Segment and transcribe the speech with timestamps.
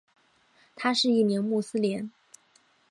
[0.75, 2.09] 他是一名穆斯林。